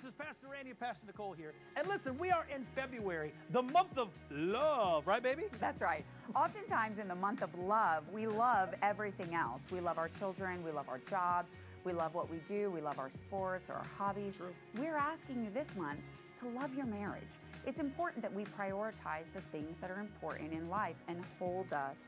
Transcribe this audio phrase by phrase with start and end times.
[0.00, 1.52] This is Pastor Randy and Pastor Nicole here.
[1.76, 5.42] And listen, we are in February, the month of love, right, baby?
[5.60, 6.06] That's right.
[6.34, 9.60] Oftentimes in the month of love, we love everything else.
[9.70, 12.98] We love our children, we love our jobs, we love what we do, we love
[12.98, 14.36] our sports or our hobbies.
[14.38, 14.54] True.
[14.78, 16.00] We're asking you this month
[16.38, 17.34] to love your marriage.
[17.66, 21.98] It's important that we prioritize the things that are important in life and hold us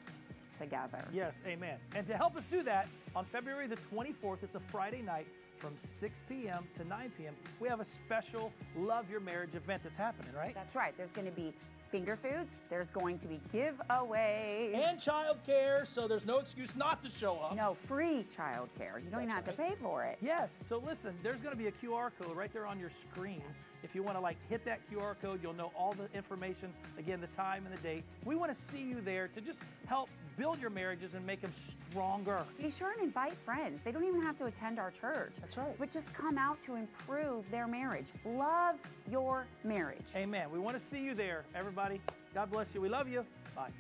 [0.58, 1.04] together.
[1.12, 1.76] Yes, amen.
[1.94, 5.26] And to help us do that, on February the 24th, it's a Friday night
[5.62, 6.66] from 6 p.m.
[6.74, 10.54] to 9 p.m., we have a special Love Your Marriage event that's happening, right?
[10.54, 10.92] That's right.
[10.96, 11.54] There's going to be
[11.88, 14.74] finger foods, there's going to be giveaways.
[14.74, 17.54] And childcare, so there's no excuse not to show up.
[17.54, 18.96] no, free childcare.
[19.04, 20.16] You don't even have That's to pay for it.
[20.20, 23.42] Yes, so listen, there's going to be a QR code right there on your screen.
[23.84, 27.20] If you want to like hit that QR code, you'll know all the information, again,
[27.20, 28.04] the time and the date.
[28.24, 31.52] We want to see you there to just help build your marriages and make them
[31.52, 32.44] stronger.
[32.60, 33.80] Be sure and invite friends.
[33.84, 35.34] They don't even have to attend our church.
[35.40, 35.74] That's right.
[35.78, 38.06] But just come out to improve their marriage.
[38.24, 38.76] Love
[39.10, 40.04] your marriage.
[40.16, 40.50] Amen.
[40.50, 42.00] We want to see you there, everybody.
[42.34, 42.80] God bless you.
[42.80, 43.24] We love you.
[43.54, 43.70] Bye.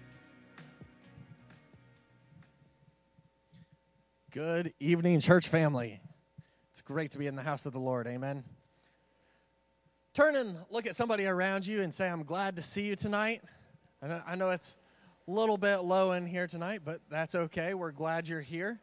[4.30, 6.00] Good evening, church family.
[6.70, 8.06] It's great to be in the house of the Lord.
[8.06, 8.44] Amen.
[10.14, 13.40] Turn and look at somebody around you and say, I'm glad to see you tonight.
[14.02, 14.76] I know, I know it's
[15.32, 17.72] a little bit low in here tonight, but that's okay.
[17.72, 18.78] We're glad you're here.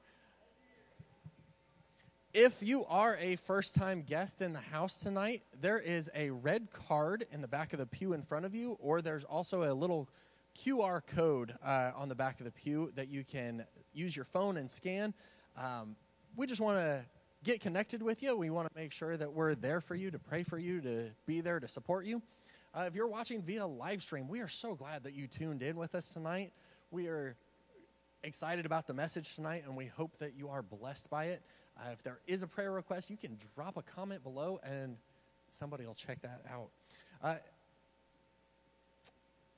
[2.34, 6.72] If you are a first time guest in the house tonight, there is a red
[6.72, 9.74] card in the back of the pew in front of you, or there's also a
[9.76, 10.10] little
[10.58, 14.58] QR code uh, on the back of the pew that you can use your phone
[14.58, 15.14] and scan.
[15.56, 15.96] Um,
[16.36, 17.06] we just want to
[17.44, 18.36] get connected with you.
[18.36, 21.12] We want to make sure that we're there for you, to pray for you, to
[21.28, 22.24] be there to support you.
[22.72, 25.76] Uh, if you're watching via live stream, we are so glad that you tuned in
[25.76, 26.52] with us tonight.
[26.92, 27.36] We are
[28.24, 31.42] excited about the message tonight, and we hope that you are blessed by it.
[31.76, 34.98] Uh, if there is a prayer request, you can drop a comment below, and
[35.50, 36.70] somebody will check that out.
[37.24, 37.36] Uh,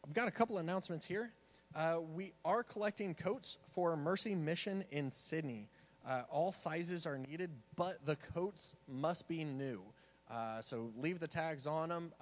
[0.06, 1.34] I've got a couple announcements here.
[1.76, 5.68] Uh, we are collecting coats for Mercy Mission in Sidney.
[6.08, 9.82] Uh, all sizes are needed, but the coats must be new.
[10.30, 12.14] Uh, so leave the tags on them.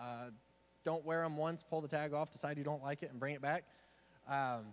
[0.84, 3.36] Don't wear them once, pull the tag off, decide you don't like it, and bring
[3.36, 3.66] it back.
[4.28, 4.68] Um,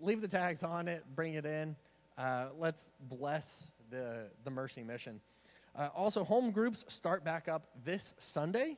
[0.00, 1.76] leave the tags on it, bring it in.
[2.16, 5.20] Uh, let's bless the, the Mercy Mission.
[5.76, 8.76] Uh, also, home groups start back up this Sunday,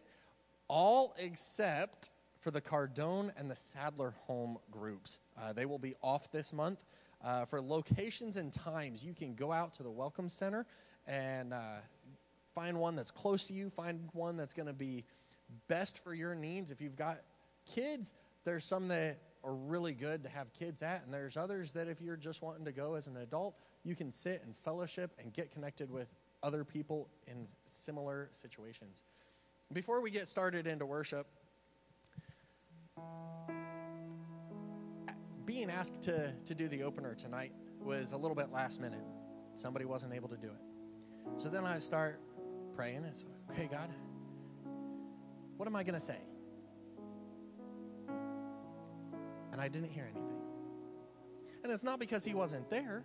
[0.69, 5.19] all except for the Cardone and the Sadler home groups.
[5.41, 6.85] Uh, they will be off this month.
[7.25, 10.65] Uh, for locations and times, you can go out to the Welcome Center
[11.07, 11.79] and uh,
[12.55, 15.05] find one that's close to you, find one that's going to be
[15.69, 16.71] best for your needs.
[16.71, 17.19] If you've got
[17.67, 18.13] kids,
[18.45, 22.01] there's some that are really good to have kids at, and there's others that if
[22.01, 23.55] you're just wanting to go as an adult,
[23.85, 29.03] you can sit and fellowship and get connected with other people in similar situations.
[29.73, 31.27] Before we get started into worship,
[35.45, 39.05] being asked to, to do the opener tonight was a little bit last minute.
[39.55, 41.41] Somebody wasn't able to do it.
[41.41, 42.21] So then I start
[42.75, 43.05] praying.
[43.05, 43.91] It's okay, God,
[45.57, 46.19] what am I going to say?
[49.53, 50.23] And I didn't hear anything.
[51.63, 53.05] And it's not because he wasn't there,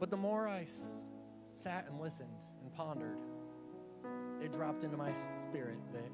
[0.00, 1.08] but the more I s-
[1.50, 3.18] sat and listened and pondered,
[4.42, 6.10] it dropped into my spirit that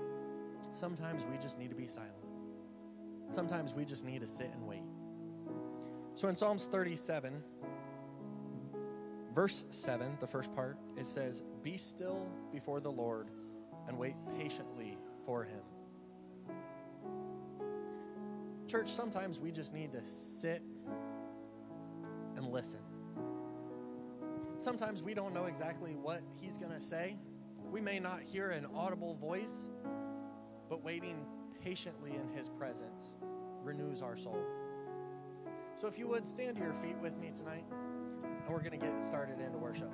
[0.72, 2.12] sometimes we just need to be silent.
[3.30, 4.82] Sometimes we just need to sit and wait.
[6.14, 7.42] So in Psalms 37,
[9.32, 13.30] verse 7, the first part, it says, Be still before the Lord
[13.88, 15.62] and wait patiently for him.
[18.66, 20.62] Church, sometimes we just need to sit
[22.36, 22.80] and listen.
[24.58, 27.18] Sometimes we don't know exactly what he's going to say.
[27.70, 29.68] We may not hear an audible voice,
[30.68, 31.26] but waiting
[31.62, 33.16] patiently in his presence
[33.62, 34.42] renews our soul.
[35.74, 37.64] So if you would stand to your feet with me tonight,
[38.22, 39.90] and we're going to get started into worship.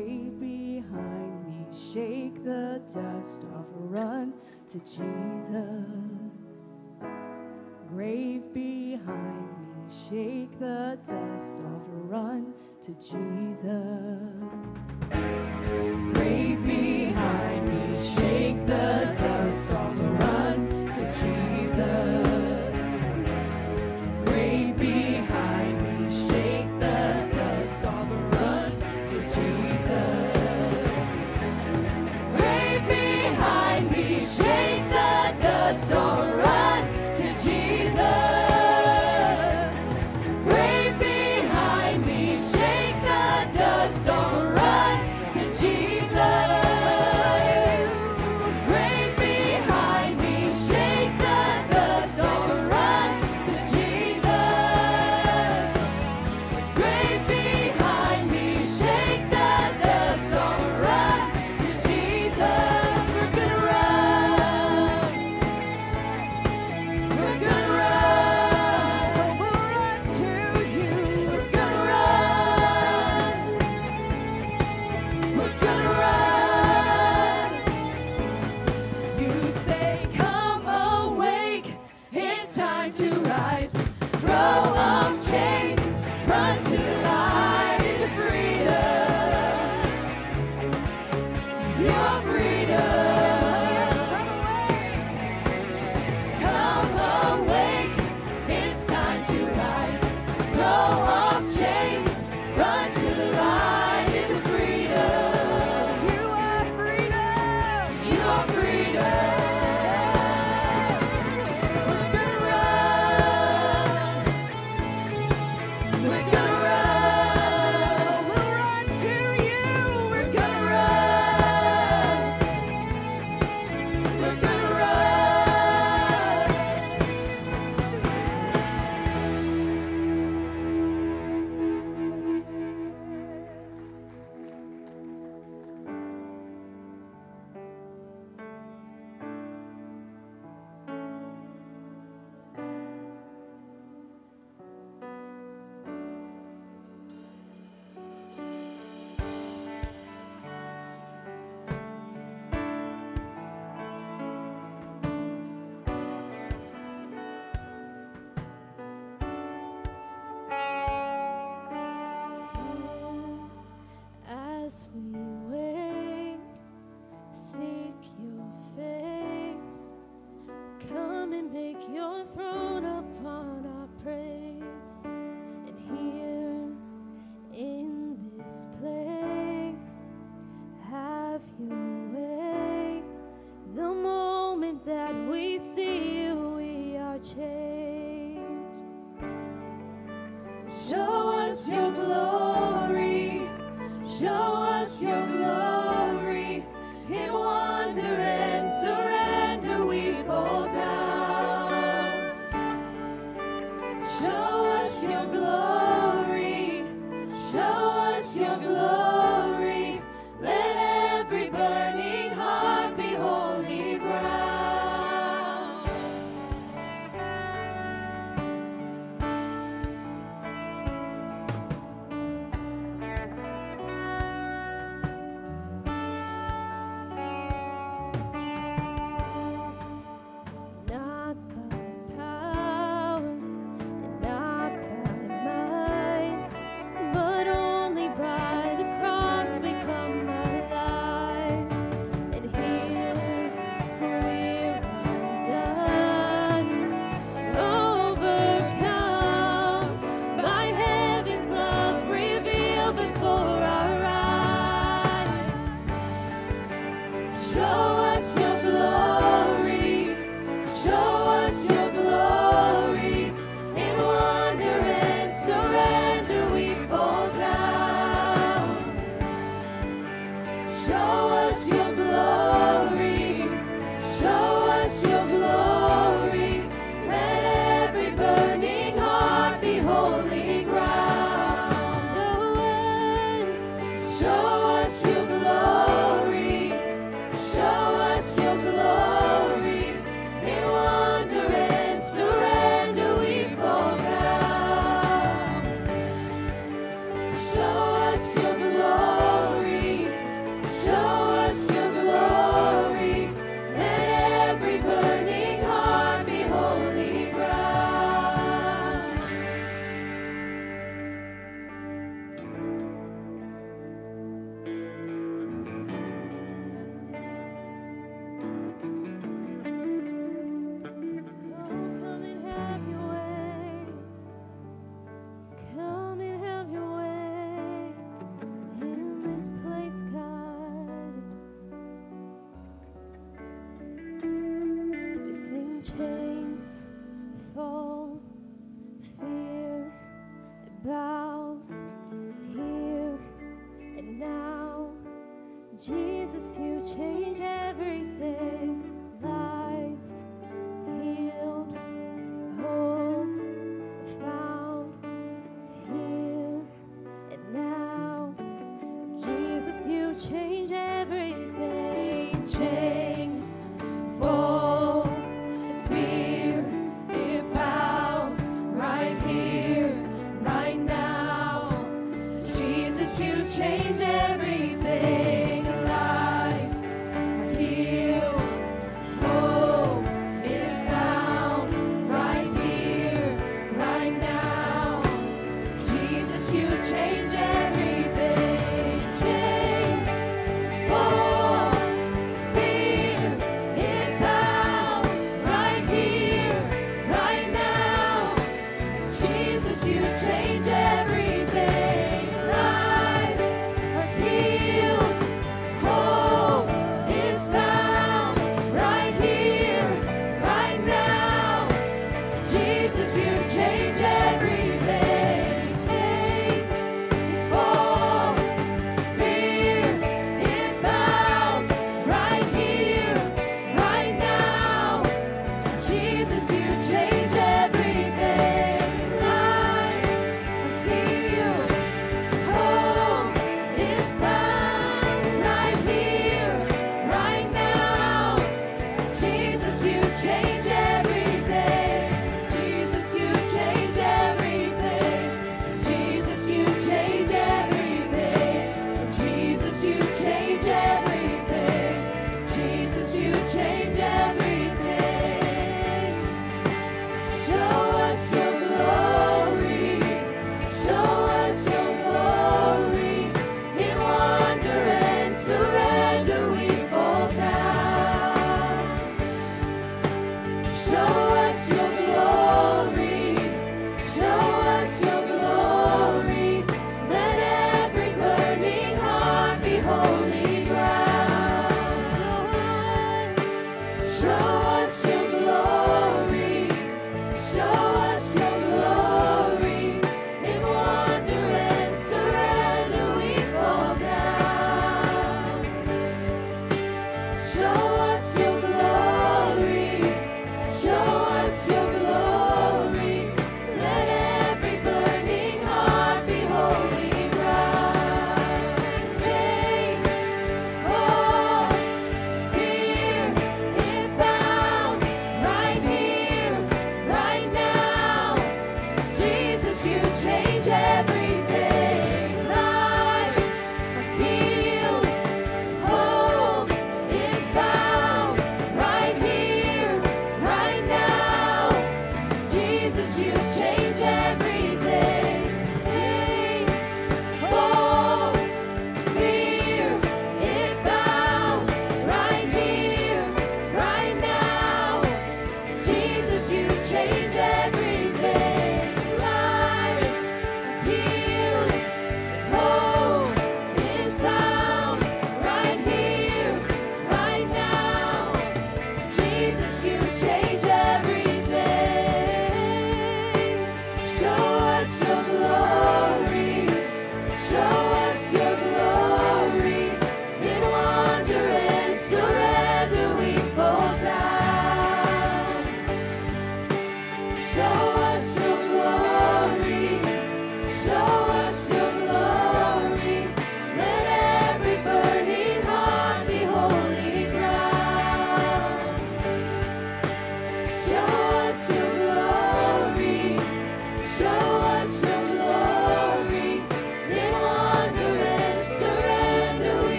[0.00, 1.66] grave behind me.
[1.72, 4.32] Shake the dust off, run
[4.72, 6.68] to Jesus.
[7.88, 9.88] Grave behind me.
[9.88, 14.40] Shake the dust off, run to Jesus.
[16.14, 16.99] Grave behind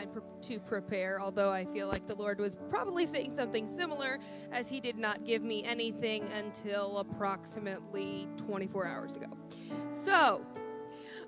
[0.00, 4.18] time to prepare, although I feel like the Lord was probably saying something similar,
[4.52, 9.28] as He did not give me anything until approximately 24 hours ago.
[9.90, 10.44] So,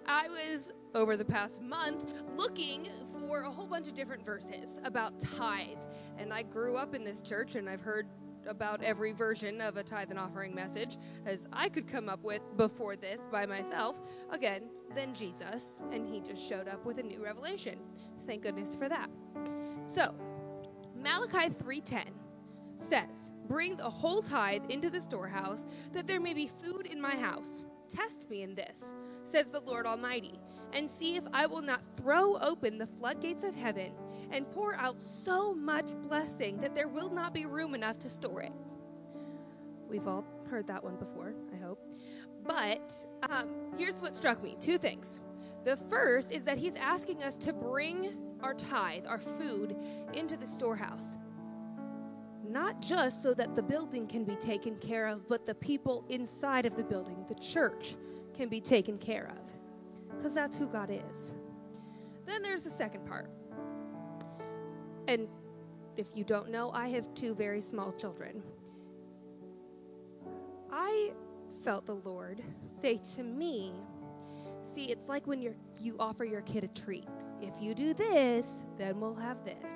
[0.07, 5.19] I was over the past month looking for a whole bunch of different verses about
[5.21, 5.79] tithe.
[6.19, 8.07] And I grew up in this church and I've heard
[8.47, 12.43] about every version of a tithe and offering message as I could come up with
[12.57, 14.01] before this by myself.
[14.31, 14.63] Again,
[14.95, 17.79] then Jesus, and he just showed up with a new revelation.
[18.27, 19.11] Thank goodness for that.
[19.85, 20.15] So,
[20.97, 22.15] Malachi 3:10
[22.77, 27.17] says, "Bring the whole tithe into the storehouse, that there may be food in my
[27.17, 27.65] house.
[27.89, 30.41] Test me in this, says the Lord Almighty,
[30.73, 33.93] and see if I will not throw open the floodgates of heaven
[34.31, 38.43] and pour out so much blessing that there will not be room enough to store
[38.43, 38.53] it."
[39.89, 41.79] We've all heard that one before, I hope.
[42.45, 45.21] But um, here's what struck me two things.
[45.65, 49.77] The first is that he's asking us to bring our tithe, our food,
[50.13, 51.17] into the storehouse.
[52.45, 56.67] Not just so that the building can be taken care of, but the people inside
[56.67, 57.97] of the building, the church,
[58.35, 60.17] can be taken care of.
[60.17, 61.33] Because that's who God is.
[62.27, 63.29] Then there's the second part.
[65.09, 65.29] And
[65.97, 68.43] if you don't know, I have two very small children.
[70.71, 71.13] I
[71.63, 72.43] felt the Lord
[72.81, 73.73] say to me,
[74.73, 77.07] See, it's like when you're, you offer your kid a treat.
[77.43, 79.75] If you do this, then we'll have this.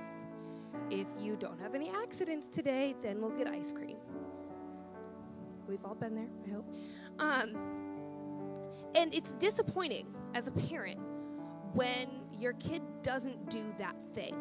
[0.91, 3.99] If you don't have any accidents today, then we'll get ice cream.
[5.69, 6.73] We've all been there, I hope.
[7.19, 7.57] Um,
[8.95, 10.99] and it's disappointing as a parent
[11.75, 14.35] when your kid doesn't do that thing.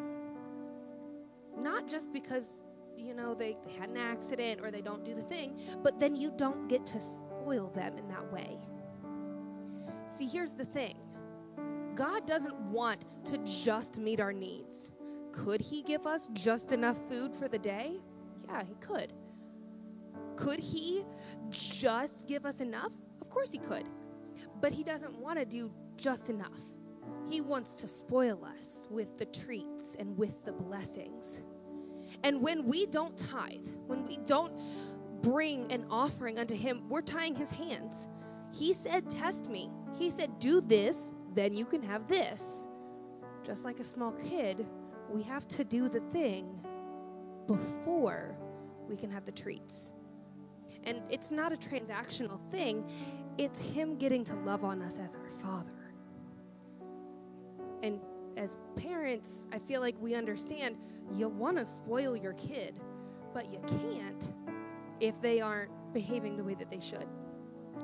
[1.58, 2.62] Not just because,
[2.96, 6.16] you know, they, they had an accident or they don't do the thing, but then
[6.16, 8.58] you don't get to spoil them in that way.
[10.16, 10.96] See, here's the thing
[11.94, 14.92] God doesn't want to just meet our needs.
[15.32, 18.00] Could He give us just enough food for the day?
[18.48, 19.12] Yeah, He could.
[20.36, 21.04] Could He
[21.50, 22.92] just give us enough?
[23.20, 23.84] Of course He could.
[24.60, 26.60] But He doesn't want to do just enough.
[27.28, 31.42] He wants to spoil us with the treats and with the blessings.
[32.24, 34.52] And when we don't tithe, when we don't
[35.20, 38.08] bring an offering unto Him, we're tying His hands.
[38.56, 39.70] He said, Test me.
[39.98, 42.66] He said, Do this, then you can have this.
[43.44, 44.66] Just like a small kid,
[45.10, 46.58] we have to do the thing
[47.46, 48.36] before
[48.88, 49.92] we can have the treats.
[50.84, 52.88] And it's not a transactional thing,
[53.38, 55.92] it's Him getting to love on us as our Father.
[57.82, 58.00] And
[58.36, 60.76] as parents, I feel like we understand
[61.12, 62.80] you want to spoil your kid,
[63.34, 64.32] but you can't
[65.00, 67.06] if they aren't behaving the way that they should.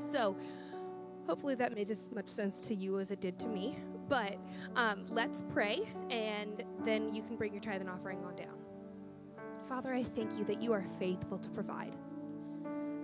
[0.00, 0.37] So,
[1.26, 3.78] hopefully, that made as much sense to you as it did to me.
[4.09, 4.37] But
[4.76, 8.59] um, let's pray, and then you can bring your tithe and offering on down.
[9.68, 11.94] Father, I thank you that you are faithful to provide.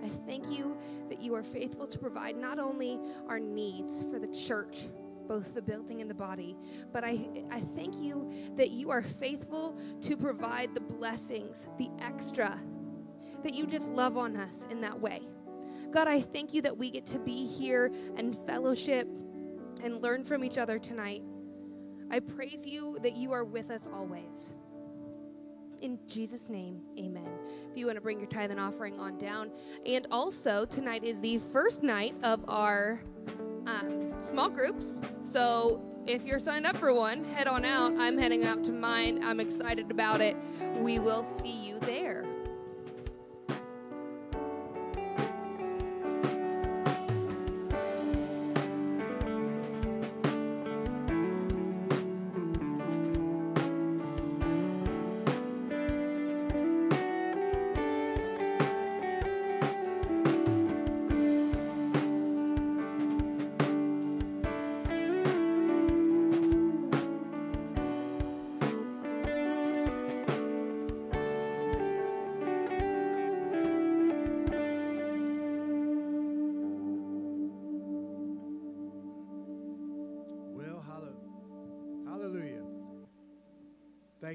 [0.03, 0.77] I thank you
[1.09, 4.87] that you are faithful to provide not only our needs for the church,
[5.27, 6.55] both the building and the body,
[6.91, 12.57] but I, I thank you that you are faithful to provide the blessings, the extra,
[13.43, 15.21] that you just love on us in that way.
[15.91, 19.07] God, I thank you that we get to be here and fellowship
[19.83, 21.23] and learn from each other tonight.
[22.11, 24.53] I praise you that you are with us always.
[25.81, 27.29] In Jesus' name, amen.
[27.71, 29.51] If you want to bring your tithe and offering on down.
[29.85, 32.99] And also, tonight is the first night of our
[33.65, 35.01] um, small groups.
[35.21, 37.93] So if you're signed up for one, head on out.
[37.97, 39.23] I'm heading out to mine.
[39.23, 40.35] I'm excited about it.
[40.79, 42.25] We will see you there.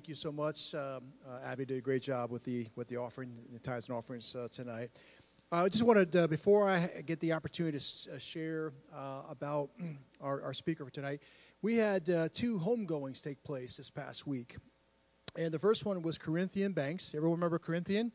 [0.05, 0.75] Thank you so much.
[0.75, 3.97] Um, uh, Abby did a great job with the with the offering, the tithes and
[3.97, 4.91] offerings uh, tonight.
[5.51, 9.71] I just wanted, uh, before I get the opportunity to uh, share uh, about
[10.21, 11.23] our, our speaker for tonight,
[11.63, 14.59] we had uh, two homegoings take place this past week.
[15.39, 17.15] And the first one was Corinthian Banks.
[17.15, 18.13] Everyone remember Corinthian?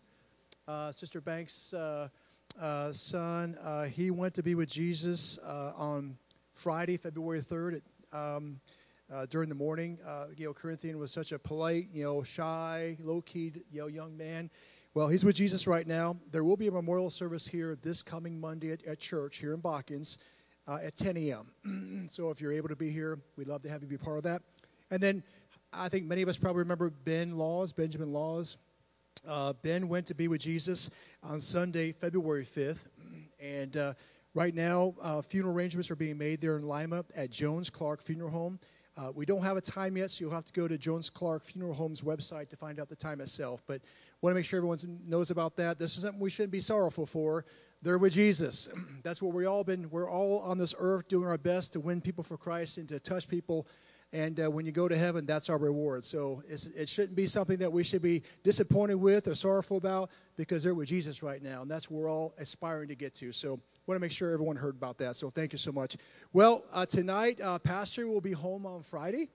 [0.67, 2.09] Uh, Sister Banks' uh,
[2.61, 6.19] uh, son, uh, he went to be with Jesus uh, on
[6.53, 7.77] Friday, February 3rd.
[7.77, 8.59] It, um,
[9.13, 9.97] uh, during the morning.
[10.05, 13.87] Uh, you know, Corinthian was such a polite, you know, shy, low key, you know,
[13.87, 14.49] young man.
[14.93, 16.17] Well, he's with Jesus right now.
[16.31, 19.61] There will be a memorial service here this coming Monday at, at church here in
[19.61, 20.17] Botkins
[20.67, 22.07] uh, at 10 a.m.
[22.07, 24.23] so if you're able to be here, we'd love to have you be part of
[24.23, 24.41] that.
[24.91, 25.23] And then
[25.71, 28.57] I think many of us probably remember Ben Laws, Benjamin Laws.
[29.27, 30.91] Uh, ben went to be with Jesus
[31.23, 32.87] on Sunday, February 5th.
[33.41, 33.93] And uh,
[34.33, 38.29] right now, uh, funeral arrangements are being made there in Lima at Jones Clark Funeral
[38.31, 38.59] Home.
[38.99, 41.45] Uh, we don't have a time yet, so you'll have to go to Jones Clark
[41.45, 43.63] Funeral Home's website to find out the time itself.
[43.65, 43.79] But
[44.21, 45.79] want to make sure everyone knows about that.
[45.79, 47.45] This is something we shouldn't be sorrowful for.
[47.81, 48.67] They're with Jesus.
[49.03, 49.89] That's what we all been.
[49.89, 52.99] We're all on this earth doing our best to win people for Christ and to
[52.99, 53.67] touch people
[54.11, 56.03] and uh, when you go to heaven, that's our reward.
[56.03, 60.63] So it shouldn't be something that we should be disappointed with or sorrowful about because
[60.63, 61.61] they're with Jesus right now.
[61.61, 63.31] And that's where we're all aspiring to get to.
[63.31, 63.59] So
[63.89, 65.15] want to make sure everyone heard about that.
[65.15, 65.97] So thank you so much.
[66.31, 69.29] Well, uh, tonight, uh, Pastor will be home on Friday.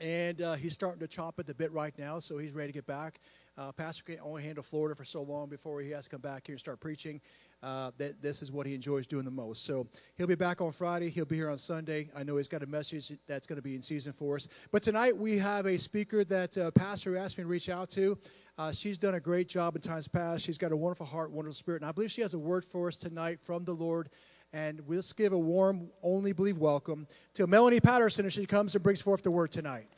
[0.00, 2.72] And uh, he's starting to chop at the bit right now, so he's ready to
[2.72, 3.20] get back.
[3.56, 6.46] Uh, Pastor can only handle Florida for so long before he has to come back
[6.46, 7.20] here and start preaching
[7.62, 9.64] uh, that this is what he enjoys doing the most.
[9.64, 9.86] So
[10.18, 11.08] he'll be back on Friday.
[11.08, 12.10] He'll be here on Sunday.
[12.14, 14.48] I know he's got a message that's going to be in season for us.
[14.72, 18.18] But tonight we have a speaker that uh, Pastor asked me to reach out to.
[18.58, 20.42] Uh, she's done a great job in times past.
[20.42, 22.88] She's got a wonderful heart, wonderful spirit, and I believe she has a word for
[22.88, 24.08] us tonight from the Lord.
[24.54, 28.82] And let's give a warm, only believe welcome to Melanie Patterson as she comes and
[28.82, 29.88] brings forth the word tonight.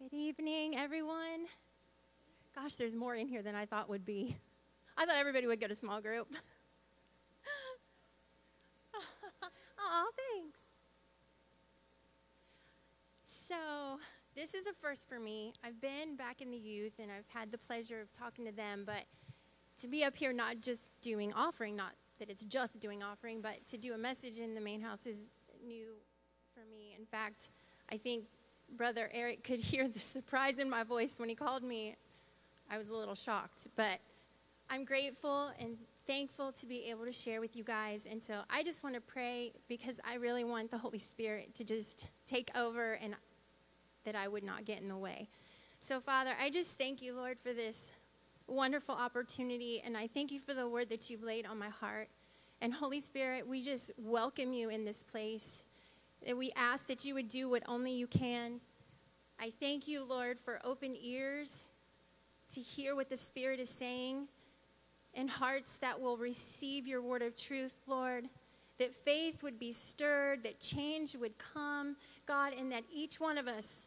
[0.00, 1.46] Good evening, everyone.
[2.56, 4.36] Gosh, there's more in here than I thought would be.
[4.96, 6.34] I thought everybody would go to small group.
[9.88, 10.60] Aw, thanks.
[13.24, 13.54] So,
[14.34, 15.52] this is a first for me.
[15.62, 18.82] I've been back in the youth and I've had the pleasure of talking to them,
[18.84, 19.04] but
[19.80, 23.64] to be up here not just doing offering, not that it's just doing offering, but
[23.68, 25.30] to do a message in the main house is
[25.64, 25.86] new
[26.52, 26.96] for me.
[26.98, 27.50] In fact,
[27.92, 28.24] I think
[28.76, 31.94] Brother Eric could hear the surprise in my voice when he called me.
[32.68, 34.00] I was a little shocked, but
[34.68, 38.06] I'm grateful and thankful to be able to share with you guys.
[38.10, 41.64] And so I just want to pray because I really want the Holy Spirit to
[41.64, 43.14] just take over and
[44.04, 45.28] that I would not get in the way.
[45.80, 47.92] So, Father, I just thank you, Lord, for this
[48.46, 49.82] wonderful opportunity.
[49.84, 52.08] And I thank you for the word that you've laid on my heart.
[52.62, 55.64] And Holy Spirit, we just welcome you in this place.
[56.26, 58.60] And we ask that you would do what only you can.
[59.40, 61.68] I thank you, Lord, for open ears
[62.52, 64.28] to hear what the Spirit is saying
[65.16, 68.28] and hearts that will receive your word of truth, Lord.
[68.78, 73.48] That faith would be stirred, that change would come, God, and that each one of
[73.48, 73.86] us,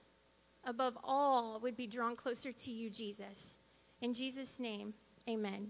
[0.65, 3.57] above all, would be drawn closer to you, Jesus.
[4.01, 4.95] In Jesus' name,
[5.29, 5.69] amen.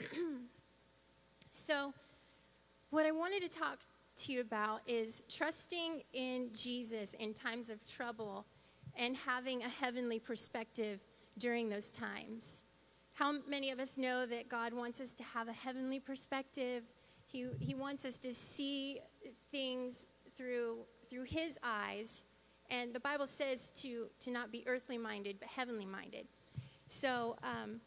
[1.50, 1.92] so,
[2.90, 3.80] what I wanted to talk
[4.18, 8.44] to you about is trusting in Jesus in times of trouble
[8.96, 11.00] and having a heavenly perspective
[11.38, 12.62] during those times.
[13.14, 16.82] How many of us know that God wants us to have a heavenly perspective?
[17.26, 19.00] He, he wants us to see
[19.50, 22.24] things through, through His eyes.
[22.70, 26.26] And the Bible says to, to not be earthly minded, but heavenly minded.
[26.88, 27.80] So, um,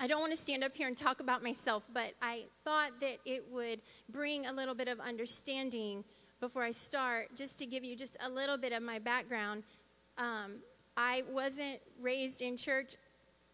[0.00, 3.18] I don't want to stand up here and talk about myself, but I thought that
[3.24, 6.02] it would bring a little bit of understanding
[6.40, 9.62] before I start, just to give you just a little bit of my background.
[10.18, 10.56] Um,
[10.96, 12.96] I wasn't raised in church.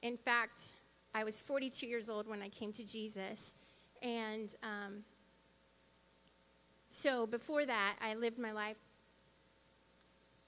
[0.02, 0.72] In fact,
[1.14, 3.54] I was 42 years old when I came to Jesus.
[4.02, 5.04] And um,
[6.88, 8.78] so before that, I lived my life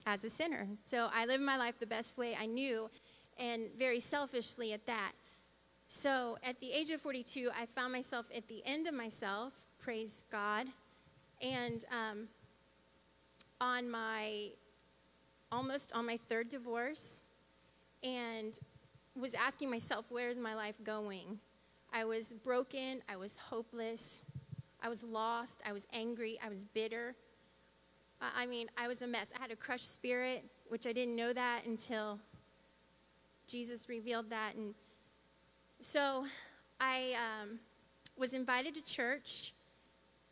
[0.07, 0.67] as a sinner.
[0.85, 2.91] So I lived my life the best way I knew,
[3.38, 5.12] and very selfishly at that.
[5.88, 10.25] So at the age of 42, I found myself at the end of myself, praise
[10.33, 10.67] God.
[11.43, 12.29] And um,
[13.61, 14.49] on my,
[15.51, 17.25] almost on my third divorce,
[18.03, 18.59] and
[19.18, 21.38] was asking myself, where's my life going?
[21.92, 24.25] I was broken, I was hopeless,
[24.83, 27.14] I was lost, I was angry, I was bitter.
[28.37, 29.31] I mean, I was a mess.
[29.37, 32.20] I had a crushed spirit, which I didn't know that until
[33.48, 34.55] Jesus revealed that.
[34.55, 34.75] And
[35.81, 36.25] so
[36.81, 37.59] I um,
[38.16, 39.53] was invited to church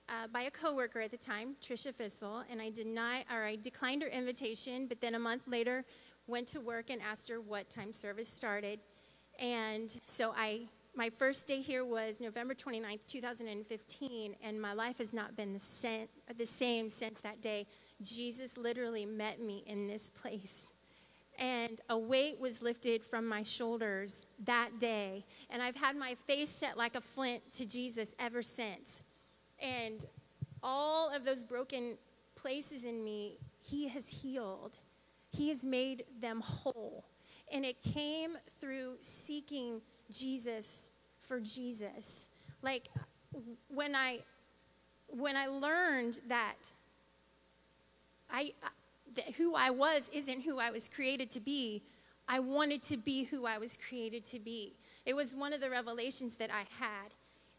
[0.09, 4.03] uh, by a coworker at the time, Trisha Fissel, and I denied or I declined
[4.03, 4.87] her invitation.
[4.87, 5.85] But then a month later,
[6.31, 8.81] went to work and asked her what time service started.
[9.41, 10.63] And so I,
[10.97, 16.09] my first day here was November 29th, 2015, and my life has not been the,
[16.39, 17.67] the same since that day.
[18.03, 20.73] Jesus literally met me in this place.
[21.39, 25.25] and a weight was lifted from my shoulders that day.
[25.51, 29.05] And I've had my face set like a flint to Jesus ever since.
[29.63, 30.05] And
[30.63, 31.97] all of those broken
[32.37, 34.81] places in me, He has healed,
[35.31, 37.05] He has made them whole.
[37.53, 40.91] And it came through seeking Jesus
[41.21, 42.29] for Jesus.
[42.63, 42.89] Like
[43.69, 44.21] when I
[45.09, 46.55] when I learned that
[48.33, 48.53] I
[49.15, 51.83] that who I was isn't who I was created to be,
[52.29, 54.75] I wanted to be who I was created to be.
[55.05, 57.11] It was one of the revelations that I had.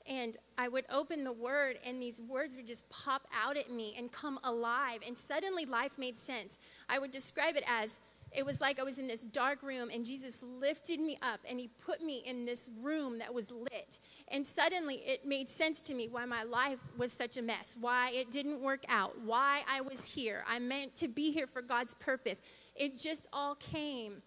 [0.10, 3.96] And I would open the word, and these words would just pop out at me
[3.98, 5.02] and come alive.
[5.06, 6.58] And suddenly life made sense.
[6.90, 8.00] I would describe it as
[8.34, 11.60] it was like I was in this dark room, and Jesus lifted me up and
[11.60, 14.00] he put me in this room that was lit.
[14.30, 18.12] And suddenly it made sense to me why my life was such a mess, why
[18.14, 20.46] it didn't work out, why I was here.
[20.48, 22.42] I meant to be here for God's purpose.
[22.74, 24.22] It just all came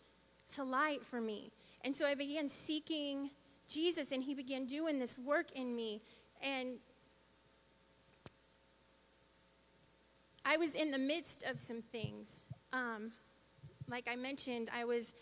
[0.54, 1.50] to light for me.
[1.82, 3.30] And so I began seeking
[3.74, 6.00] Jesus, and he began doing this work in me.
[6.42, 6.78] And
[10.44, 12.42] I was in the midst of some things.
[12.72, 13.12] Um,
[13.88, 15.12] like I mentioned, I was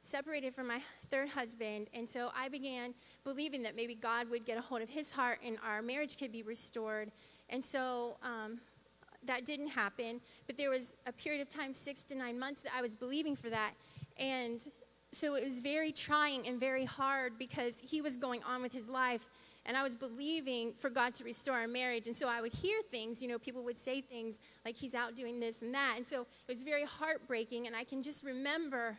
[0.00, 4.58] separated from my third husband, and so I began believing that maybe God would get
[4.58, 7.10] a hold of his heart and our marriage could be restored.
[7.50, 8.60] And so um,
[9.24, 12.72] that didn't happen, but there was a period of time, six to nine months, that
[12.76, 13.72] I was believing for that.
[14.18, 14.66] And
[15.12, 18.88] so it was very trying and very hard because he was going on with his
[18.88, 19.28] life
[19.68, 22.06] and I was believing for God to restore our marriage.
[22.06, 25.14] And so I would hear things, you know, people would say things like he's out
[25.14, 25.94] doing this and that.
[25.98, 27.66] And so it was very heartbreaking.
[27.66, 28.96] And I can just remember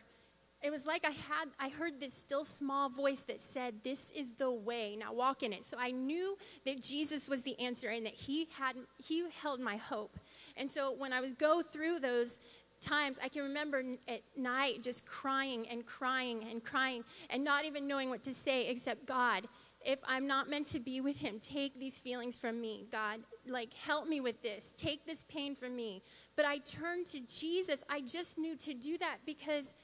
[0.62, 4.32] it was like I had I heard this still small voice that said, This is
[4.32, 4.94] the way.
[4.94, 5.64] Now walk in it.
[5.64, 9.76] So I knew that Jesus was the answer and that he had he held my
[9.76, 10.18] hope.
[10.56, 12.36] And so when I was go through those
[12.80, 17.86] times I can remember at night just crying and crying and crying and not even
[17.86, 19.46] knowing what to say except God
[19.84, 23.20] if I'm not meant to be with him, take these feelings from me, God.
[23.46, 24.72] Like, help me with this.
[24.76, 26.02] Take this pain from me.
[26.36, 27.82] But I turned to Jesus.
[27.88, 29.74] I just knew to do that because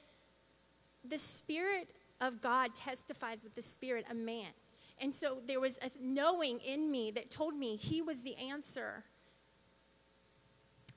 [1.03, 4.49] the Spirit of God testifies with the spirit of man.
[4.99, 9.03] And so there was a knowing in me that told me he was the answer.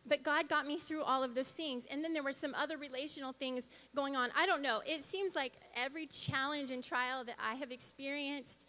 [0.07, 1.87] But God got me through all of those things.
[1.91, 4.31] And then there were some other relational things going on.
[4.37, 4.81] I don't know.
[4.87, 8.67] It seems like every challenge and trial that I have experienced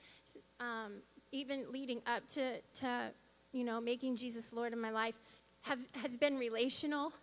[0.60, 3.12] um, even leading up to, to,
[3.54, 5.18] you know, making Jesus Lord in my life,
[5.62, 7.14] have, has been relational,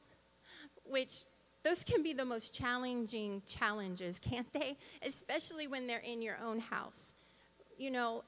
[0.84, 1.22] which
[1.62, 4.76] those can be the most challenging challenges, can't they?
[5.06, 7.14] Especially when they're in your own house.
[7.76, 8.24] You know,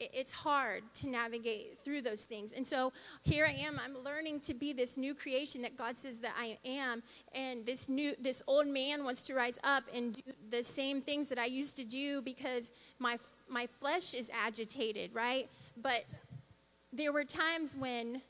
[0.00, 2.52] it's hard to navigate through those things.
[2.52, 2.92] And so
[3.24, 6.58] here I am, I'm learning to be this new creation that God says that I
[6.64, 7.02] am.
[7.34, 11.28] And this new, this old man wants to rise up and do the same things
[11.28, 13.18] that I used to do because my
[13.50, 15.48] my flesh is agitated, right?
[15.80, 16.04] But
[16.92, 18.20] there were times when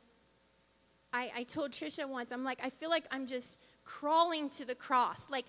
[1.12, 4.74] I, I told Trisha once, I'm like, I feel like I'm just crawling to the
[4.74, 5.30] cross.
[5.30, 5.46] Like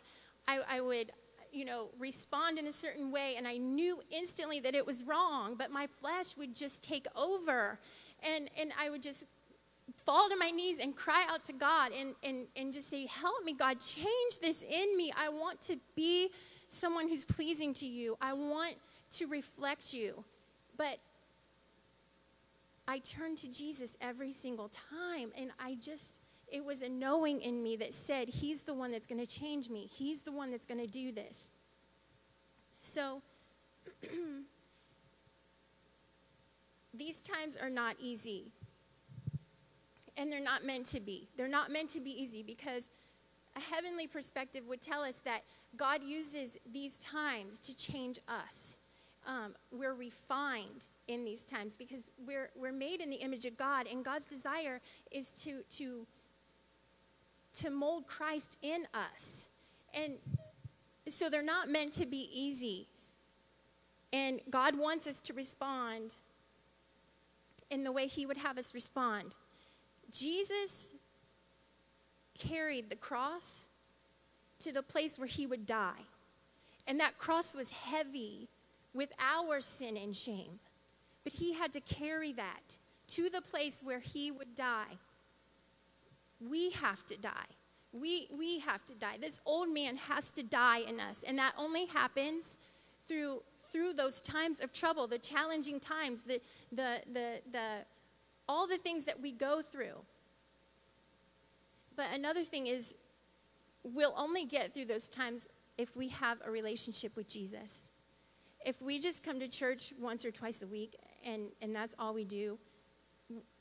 [0.48, 1.12] I, I would,
[1.52, 5.56] you know, respond in a certain way, and I knew instantly that it was wrong,
[5.58, 7.80] but my flesh would just take over.
[8.28, 9.26] And, and I would just
[10.06, 13.44] fall to my knees and cry out to God and, and, and just say, Help
[13.44, 15.12] me, God, change this in me.
[15.18, 16.30] I want to be
[16.68, 18.18] someone who's pleasing to you.
[18.22, 18.76] I want
[19.12, 20.24] to reflect you.
[20.78, 21.00] But
[22.88, 26.19] I turned to Jesus every single time, and I just,
[26.52, 29.70] it was a knowing in me that said, He's the one that's going to change
[29.70, 31.50] me, He's the one that's going to do this.
[32.80, 33.22] So,
[36.94, 38.52] these times are not easy.
[40.18, 41.30] And they're not meant to be.
[41.38, 42.90] They're not meant to be easy because
[43.56, 45.44] a heavenly perspective would tell us that
[45.78, 48.76] God uses these times to change us
[49.30, 53.88] um, we're refined in these times because we're, we're made in the image of God,
[53.92, 54.82] and God's desire
[55.12, 56.06] is to, to,
[57.56, 59.48] to mold Christ in us.
[59.94, 60.16] And
[61.08, 62.88] so they're not meant to be easy.
[64.14, 66.16] And God wants us to respond
[67.70, 69.36] in the way He would have us respond.
[70.12, 70.92] Jesus
[72.38, 73.68] carried the cross
[74.60, 76.02] to the place where He would die.
[76.88, 78.48] And that cross was heavy
[78.94, 80.60] with our sin and shame.
[81.24, 82.78] But he had to carry that
[83.10, 84.98] to the place where he would die.
[86.40, 87.32] We have to die.
[87.92, 89.18] We, we have to die.
[89.20, 91.24] This old man has to die in us.
[91.28, 92.60] And that only happens
[93.08, 96.40] through, through those times of trouble, the challenging times, the,
[96.72, 97.68] the, the, the,
[98.48, 99.98] all the things that we go through.
[101.96, 102.96] But another thing is,
[103.84, 107.88] we'll only get through those times if we have a relationship with Jesus.
[108.66, 112.14] If we just come to church once or twice a week and, and that's all
[112.14, 112.60] we do,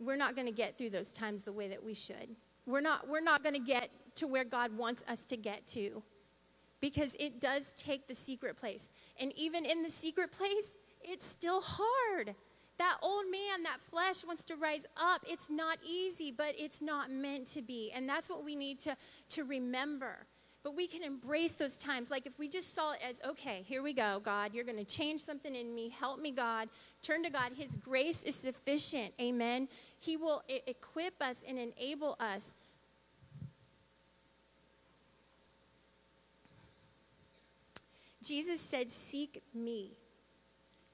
[0.00, 2.36] we're not going to get through those times the way that we should.
[2.68, 6.02] We're not, we're not going to get to where God wants us to get to
[6.81, 8.90] because it does take the secret place.
[9.18, 12.35] And even in the secret place, it's still hard.
[12.78, 15.22] That old man, that flesh wants to rise up.
[15.26, 17.90] It's not easy, but it's not meant to be.
[17.94, 18.94] And that's what we need to,
[19.31, 20.26] to remember.
[20.62, 22.11] But we can embrace those times.
[22.11, 24.84] Like if we just saw it as, okay, here we go, God, you're going to
[24.84, 25.88] change something in me.
[25.88, 26.68] Help me, God.
[27.01, 27.53] Turn to God.
[27.57, 29.12] His grace is sufficient.
[29.18, 29.68] Amen.
[30.01, 32.57] He will equip us and enable us.
[38.22, 39.92] Jesus said, Seek me.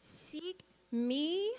[0.01, 0.63] Seek
[0.93, 1.53] me,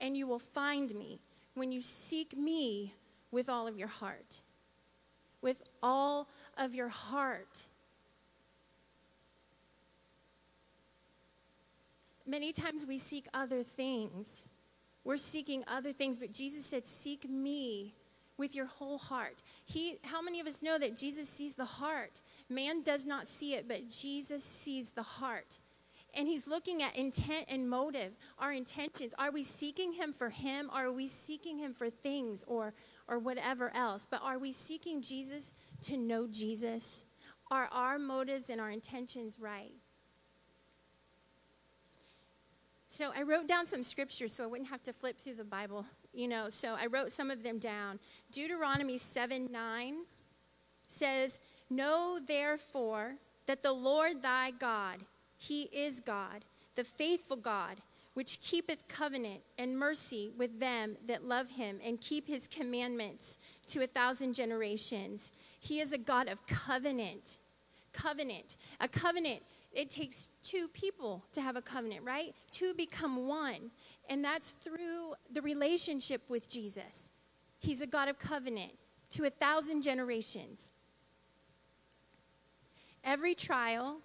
[0.00, 1.20] and you will find me
[1.54, 2.94] when you seek me
[3.30, 4.40] with all of your heart.
[5.42, 7.66] With all of your heart.
[12.26, 14.46] Many times we seek other things.
[15.04, 17.94] We're seeking other things, but Jesus said, Seek me
[18.36, 19.42] with your whole heart.
[19.64, 22.20] He, how many of us know that Jesus sees the heart?
[22.50, 25.60] Man does not see it, but Jesus sees the heart.
[26.16, 29.14] And he's looking at intent and motive, our intentions.
[29.18, 30.68] Are we seeking him for him?
[30.72, 32.74] Are we seeking him for things or,
[33.06, 34.06] or whatever else?
[34.10, 37.04] But are we seeking Jesus to know Jesus?
[37.50, 39.72] Are our motives and our intentions right?
[42.88, 45.86] So I wrote down some scriptures so I wouldn't have to flip through the Bible,
[46.12, 46.48] you know.
[46.48, 48.00] So I wrote some of them down.
[48.32, 49.94] Deuteronomy 7 9
[50.88, 51.38] says,
[51.70, 53.14] Know therefore
[53.46, 54.98] that the Lord thy God,
[55.38, 56.44] he is God,
[56.74, 57.76] the faithful God,
[58.14, 63.82] which keepeth covenant and mercy with them that love him and keep his commandments to
[63.82, 65.30] a thousand generations.
[65.60, 67.38] He is a God of covenant.
[67.92, 68.56] Covenant.
[68.80, 69.40] A covenant,
[69.72, 72.34] it takes two people to have a covenant, right?
[72.50, 73.70] Two become one.
[74.08, 77.12] And that's through the relationship with Jesus.
[77.60, 78.72] He's a God of covenant
[79.10, 80.72] to a thousand generations.
[83.04, 83.98] Every trial,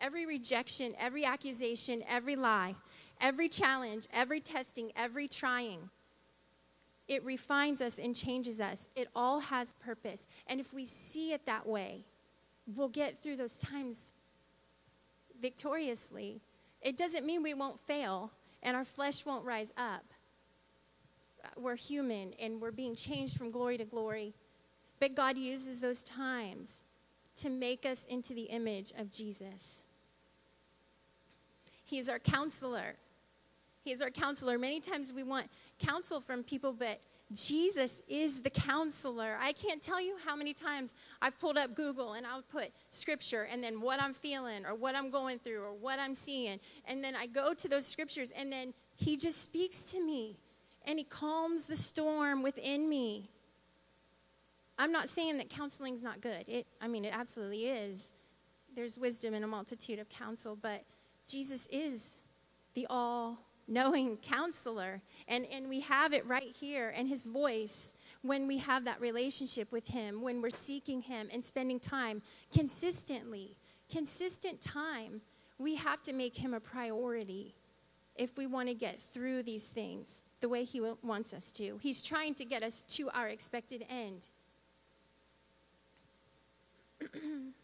[0.00, 2.74] every rejection, every accusation, every lie,
[3.20, 5.90] every challenge, every testing, every trying,
[7.06, 8.88] it refines us and changes us.
[8.96, 10.26] It all has purpose.
[10.46, 12.04] And if we see it that way,
[12.66, 14.12] we'll get through those times
[15.40, 16.40] victoriously.
[16.80, 18.30] It doesn't mean we won't fail
[18.62, 20.04] and our flesh won't rise up.
[21.58, 24.32] We're human and we're being changed from glory to glory.
[24.98, 26.83] But God uses those times
[27.36, 29.82] to make us into the image of Jesus.
[31.84, 32.96] He is our counselor.
[33.82, 34.58] He is our counselor.
[34.58, 35.46] Many times we want
[35.78, 37.00] counsel from people, but
[37.32, 39.36] Jesus is the counselor.
[39.40, 43.48] I can't tell you how many times I've pulled up Google and I'll put scripture
[43.50, 46.60] and then what I'm feeling or what I'm going through or what I'm seeing.
[46.86, 50.36] And then I go to those scriptures and then he just speaks to me
[50.86, 53.28] and he calms the storm within me.
[54.78, 56.44] I'm not saying that counseling's not good.
[56.48, 58.12] It I mean it absolutely is.
[58.74, 60.82] There's wisdom in a multitude of counsel, but
[61.26, 62.24] Jesus is
[62.74, 65.00] the all knowing counselor.
[65.28, 69.72] And, and we have it right here in his voice when we have that relationship
[69.72, 72.22] with him, when we're seeking him and spending time
[72.52, 73.56] consistently.
[73.90, 75.20] Consistent time.
[75.58, 77.54] We have to make him a priority
[78.16, 81.78] if we want to get through these things the way he wants us to.
[81.80, 84.26] He's trying to get us to our expected end.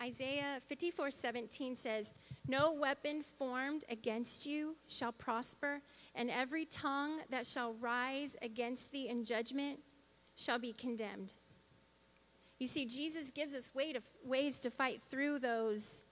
[0.00, 2.14] Isaiah 54 17 says,
[2.46, 5.80] No weapon formed against you shall prosper,
[6.14, 9.80] and every tongue that shall rise against thee in judgment
[10.36, 11.34] shall be condemned.
[12.58, 16.04] You see, Jesus gives us way to, ways to fight through those,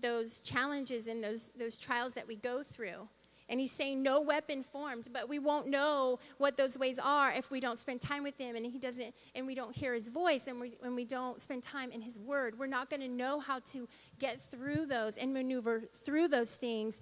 [0.00, 3.08] those challenges and those, those trials that we go through.
[3.48, 7.50] And he's saying, no weapon formed, but we won't know what those ways are if
[7.50, 10.46] we don't spend time with him and he doesn't, and we don't hear his voice
[10.46, 12.58] and we, when we don't spend time in his word.
[12.58, 13.88] We're not going to know how to
[14.18, 17.00] get through those and maneuver through those things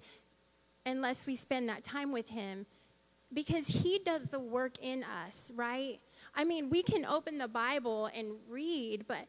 [0.85, 2.65] unless we spend that time with him
[3.33, 5.99] because he does the work in us, right?
[6.35, 9.27] I mean, we can open the Bible and read, but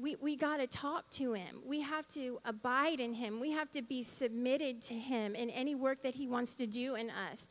[0.00, 1.62] we, we got to talk to him.
[1.64, 3.40] We have to abide in him.
[3.40, 6.94] We have to be submitted to him in any work that he wants to do
[6.94, 7.48] in us.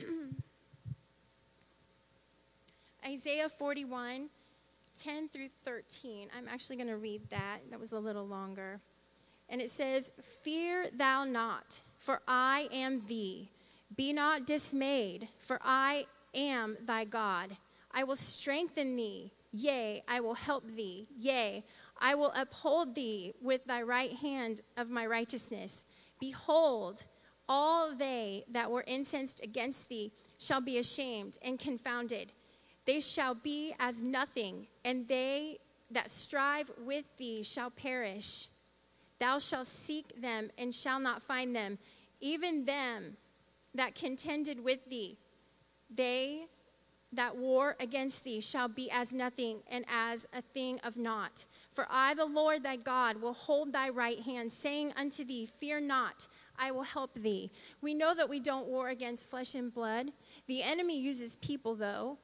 [3.06, 4.28] Isaiah 41,
[4.98, 6.28] 10 through 13.
[6.36, 7.58] I'm actually going to read that.
[7.70, 8.80] That was a little longer.
[9.48, 13.50] And it says, Fear thou not, for I am thee.
[13.94, 17.56] Be not dismayed, for I am thy God.
[17.92, 19.33] I will strengthen thee.
[19.56, 21.06] Yea, I will help thee.
[21.16, 21.62] Yea,
[22.00, 25.84] I will uphold thee with thy right hand of my righteousness.
[26.18, 27.04] Behold,
[27.48, 32.32] all they that were incensed against thee shall be ashamed and confounded.
[32.84, 38.48] They shall be as nothing, and they that strive with thee shall perish.
[39.20, 41.78] Thou shalt seek them and shall not find them,
[42.20, 43.16] even them
[43.72, 45.16] that contended with thee.
[45.94, 46.46] They
[47.16, 51.46] that war against thee shall be as nothing and as a thing of naught.
[51.72, 55.80] For I, the Lord thy God, will hold thy right hand, saying unto thee, Fear
[55.80, 57.50] not, I will help thee.
[57.82, 60.12] We know that we don't war against flesh and blood.
[60.46, 62.18] The enemy uses people, though,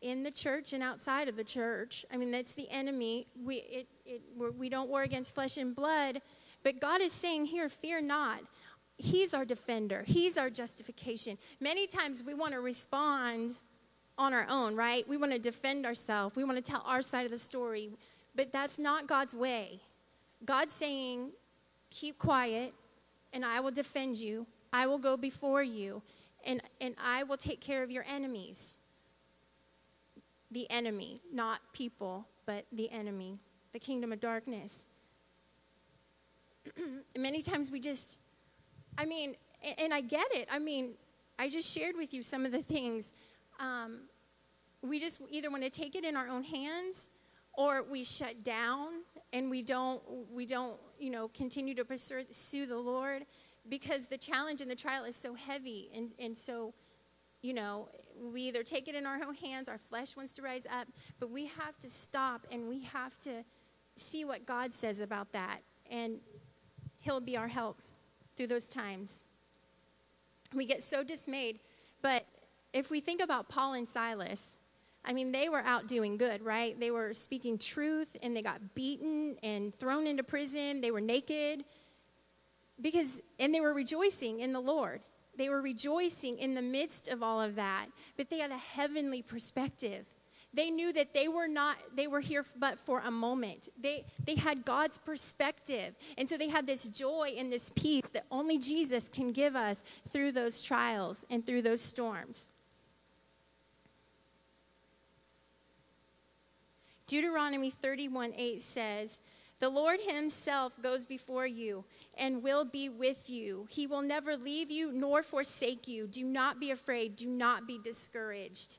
[0.00, 2.04] in the church and outside of the church.
[2.12, 3.26] I mean, that's the enemy.
[3.42, 6.20] We, it, it, we don't war against flesh and blood.
[6.62, 8.40] But God is saying here, Fear not.
[8.96, 11.36] He's our defender, He's our justification.
[11.60, 13.54] Many times we want to respond
[14.18, 15.06] on our own, right?
[15.08, 17.90] We want to defend ourselves, we want to tell our side of the story.
[18.34, 19.80] But that's not God's way.
[20.44, 21.30] God's saying,
[21.90, 22.72] keep quiet,
[23.32, 24.46] and I will defend you.
[24.72, 26.02] I will go before you,
[26.46, 28.76] and, and I will take care of your enemies.
[30.50, 33.38] The enemy, not people, but the enemy,
[33.72, 34.86] the kingdom of darkness.
[37.18, 38.18] Many times we just,
[38.96, 39.34] I mean,
[39.78, 40.48] and I get it.
[40.50, 40.94] I mean,
[41.38, 43.14] I just shared with you some of the things.
[43.60, 44.08] Um,
[44.82, 47.10] we just either want to take it in our own hands
[47.54, 52.76] or we shut down and we don't we don't you know continue to pursue the
[52.76, 53.24] lord
[53.68, 56.72] because the challenge and the trial is so heavy and, and so
[57.42, 57.88] you know
[58.32, 60.88] we either take it in our own hands our flesh wants to rise up
[61.20, 63.44] but we have to stop and we have to
[63.96, 66.18] see what god says about that and
[67.02, 67.82] he'll be our help
[68.36, 69.24] through those times.
[70.54, 71.60] We get so dismayed
[72.02, 72.26] but
[72.72, 74.56] if we think about paul and silas
[75.04, 76.78] I mean, they were out doing good, right?
[76.78, 80.80] They were speaking truth and they got beaten and thrown into prison.
[80.80, 81.64] They were naked
[82.80, 85.00] because, and they were rejoicing in the Lord.
[85.36, 89.22] They were rejoicing in the midst of all of that, but they had a heavenly
[89.22, 90.06] perspective.
[90.54, 93.70] They knew that they were not, they were here but for a moment.
[93.80, 95.94] They, they had God's perspective.
[96.18, 99.82] And so they had this joy and this peace that only Jesus can give us
[100.08, 102.50] through those trials and through those storms.
[107.12, 109.18] Deuteronomy 31 8 says,
[109.58, 111.84] The Lord Himself goes before you
[112.16, 113.66] and will be with you.
[113.68, 116.06] He will never leave you nor forsake you.
[116.06, 117.16] Do not be afraid.
[117.16, 118.78] Do not be discouraged.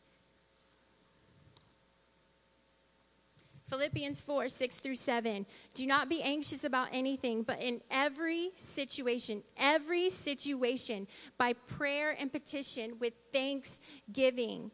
[3.69, 5.45] Philippians 4 6 through 7.
[5.75, 11.05] Do not be anxious about anything, but in every situation, every situation,
[11.37, 14.71] by prayer and petition with thanksgiving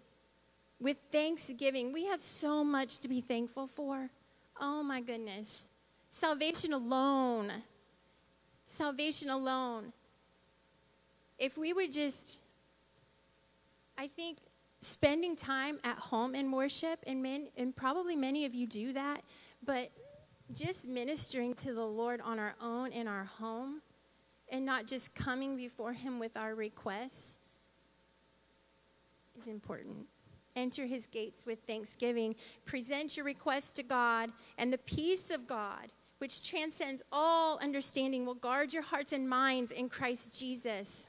[0.80, 1.91] with thanksgiving.
[1.91, 4.09] We have so much to be thankful for.
[4.59, 5.69] Oh my goodness.
[6.11, 7.51] Salvation alone.
[8.65, 9.93] Salvation alone.
[11.38, 12.41] If we would just,
[13.97, 14.39] I think,
[14.82, 19.21] spending time at home in worship, and, men, and probably many of you do that,
[19.65, 19.91] but
[20.51, 23.82] just ministering to the Lord on our own in our home
[24.51, 27.39] and not just coming before Him with our requests
[29.38, 30.07] is important.
[30.60, 32.36] Enter his gates with thanksgiving.
[32.66, 35.88] Present your request to God, and the peace of God,
[36.18, 41.07] which transcends all understanding, will guard your hearts and minds in Christ Jesus.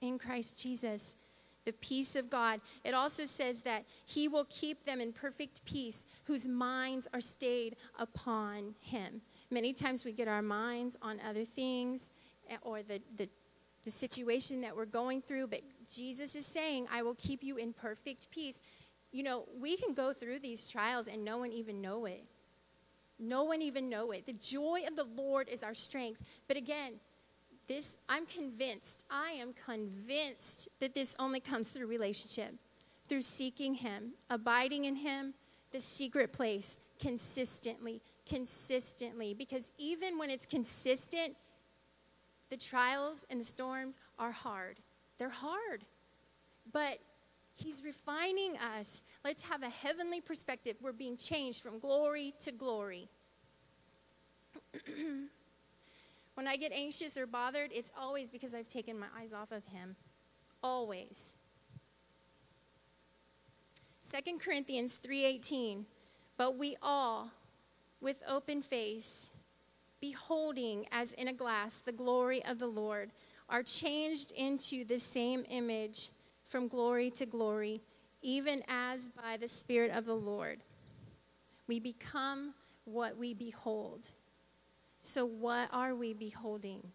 [0.00, 1.16] In Christ Jesus.
[1.64, 2.60] The peace of God.
[2.84, 7.74] It also says that he will keep them in perfect peace whose minds are stayed
[7.98, 9.20] upon him.
[9.50, 12.12] Many times we get our minds on other things
[12.48, 13.28] eh, or the, the
[13.84, 15.60] the situation that we're going through, but
[15.90, 18.60] Jesus is saying, I will keep you in perfect peace.
[19.10, 22.24] You know, we can go through these trials and no one even know it.
[23.18, 24.26] No one even know it.
[24.26, 26.22] The joy of the Lord is our strength.
[26.48, 26.94] But again,
[27.68, 32.52] this I'm convinced, I am convinced that this only comes through relationship,
[33.08, 35.34] through seeking him, abiding in him,
[35.70, 41.34] the secret place consistently, consistently because even when it's consistent,
[42.52, 44.76] the trials and the storms are hard.
[45.16, 45.84] They're hard.
[46.70, 46.98] But
[47.54, 49.04] He's refining us.
[49.24, 50.76] Let's have a heavenly perspective.
[50.82, 53.08] We're being changed from glory to glory.
[56.34, 59.66] when I get anxious or bothered, it's always because I've taken my eyes off of
[59.68, 59.96] Him.
[60.62, 61.34] Always.
[64.10, 65.84] 2 Corinthians 3:18
[66.36, 67.30] But we all
[68.02, 69.31] with open face
[70.02, 73.12] beholding as in a glass the glory of the Lord,
[73.48, 76.10] are changed into the same image
[76.44, 77.80] from glory to glory,
[78.20, 80.60] even as by the Spirit of the Lord.
[81.66, 82.52] We become
[82.84, 84.08] what we behold.
[85.00, 86.92] So what are we beholding?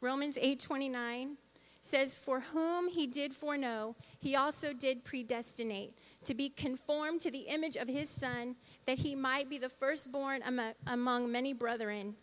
[0.00, 1.38] Romans 8:29
[1.80, 7.46] says for whom he did foreknow he also did predestinate to be conformed to the
[7.48, 8.56] image of his son
[8.86, 10.42] that he might be the firstborn
[10.86, 12.14] among many brethren.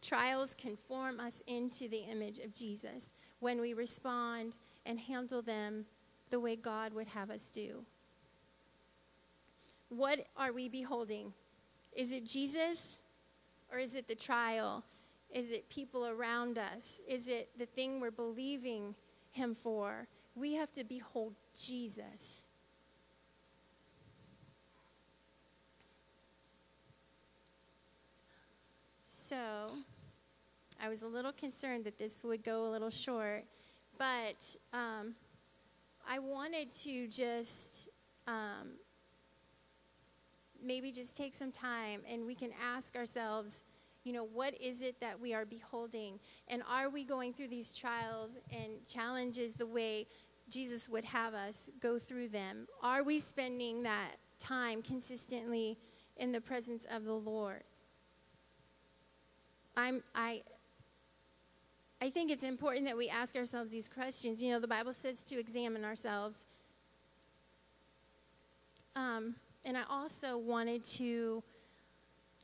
[0.00, 4.56] Trials conform us into the image of Jesus when we respond
[4.86, 5.86] and handle them
[6.30, 7.84] the way God would have us do.
[9.88, 11.32] What are we beholding?
[11.92, 13.00] Is it Jesus
[13.72, 14.84] or is it the trial?
[15.30, 17.00] Is it people around us?
[17.08, 18.94] Is it the thing we're believing
[19.30, 20.06] Him for?
[20.36, 22.43] We have to behold Jesus.
[29.26, 29.70] So,
[30.84, 33.44] I was a little concerned that this would go a little short,
[33.96, 35.14] but um,
[36.06, 37.88] I wanted to just
[38.26, 38.76] um,
[40.62, 43.64] maybe just take some time and we can ask ourselves,
[44.04, 46.20] you know, what is it that we are beholding?
[46.48, 50.06] And are we going through these trials and challenges the way
[50.50, 52.66] Jesus would have us go through them?
[52.82, 55.78] Are we spending that time consistently
[56.18, 57.62] in the presence of the Lord?
[59.76, 60.42] I'm, I,
[62.00, 64.42] I think it's important that we ask ourselves these questions.
[64.42, 66.46] You know, the Bible says to examine ourselves.
[68.94, 71.42] Um, and I also wanted to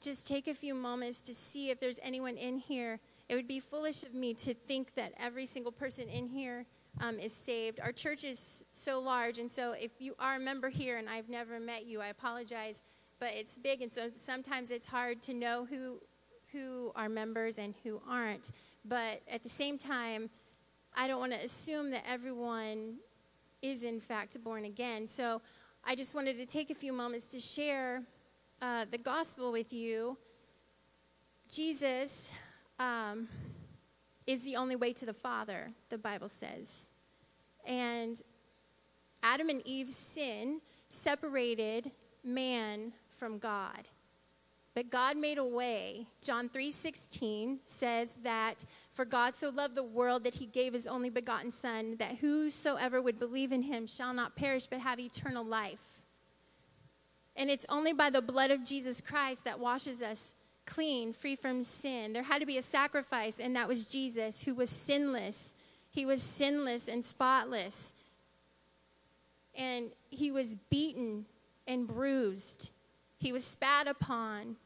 [0.01, 2.99] just take a few moments to see if there's anyone in here.
[3.29, 6.65] It would be foolish of me to think that every single person in here
[7.01, 7.79] um, is saved.
[7.81, 11.29] Our church is so large, and so if you are a member here and I've
[11.29, 12.83] never met you, I apologize,
[13.21, 16.01] but it's big, and so sometimes it's hard to know who
[16.53, 18.51] who are members and who aren't.
[18.85, 20.31] But at the same time,
[20.97, 22.97] I don't want to assume that everyone
[23.63, 25.07] is in fact born again.
[25.07, 25.41] So
[25.85, 28.03] I just wanted to take a few moments to share
[28.63, 30.17] uh, the gospel with you.
[31.49, 32.33] Jesus
[32.79, 33.29] um,
[34.27, 36.91] is the only way to the Father, the Bible says.
[37.67, 38.23] And
[39.23, 41.91] Adam and Eve's sin separated
[42.25, 43.89] man from God.
[44.75, 46.07] But God made a way.
[46.23, 51.11] John 3:16 says that for God so loved the world that he gave his only
[51.11, 56.03] begotten son that whosoever would believe in him shall not perish but have eternal life.
[57.35, 60.35] And it's only by the blood of Jesus Christ that washes us
[60.67, 62.13] clean, free from sin.
[62.13, 65.53] There had to be a sacrifice and that was Jesus who was sinless.
[65.91, 67.95] He was sinless and spotless.
[69.57, 71.27] And he was beaten
[71.67, 72.71] and bruised.
[73.21, 74.57] He was spat upon.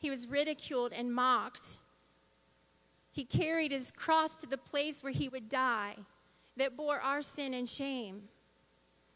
[0.00, 1.78] He was ridiculed and mocked.
[3.12, 5.94] He carried his cross to the place where he would die,
[6.56, 8.22] that bore our sin and shame.